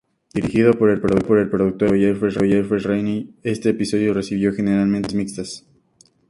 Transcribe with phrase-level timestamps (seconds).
[0.33, 1.47] Dirigido por el productor
[1.91, 5.65] ejecutivo Jeffrey Reiner, este episodio recibió generalmente revisiones mixtas.